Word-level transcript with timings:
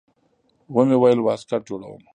ومې 0.75 0.97
ويل 1.01 1.19
واسکټ 1.21 1.61
جوړوم. 1.69 2.03